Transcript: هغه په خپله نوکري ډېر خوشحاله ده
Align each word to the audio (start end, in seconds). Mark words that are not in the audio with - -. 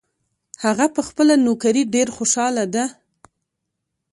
هغه 0.63 0.85
په 0.95 1.01
خپله 1.07 1.33
نوکري 1.47 1.83
ډېر 1.95 2.07
خوشحاله 2.15 2.65
ده 2.73 2.85